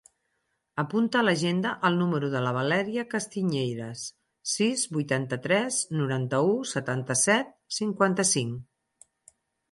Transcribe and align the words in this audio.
Apunta 0.83 1.17
a 1.19 1.21
l'agenda 1.25 1.73
el 1.89 1.97
número 1.97 2.29
de 2.35 2.39
la 2.45 2.53
Valèria 2.55 3.03
Castiñeiras: 3.11 4.05
sis, 4.53 4.85
vuitanta-tres, 4.95 5.77
noranta-u, 5.99 6.55
setanta-set, 6.71 7.53
cinquanta-cinc. 7.77 9.37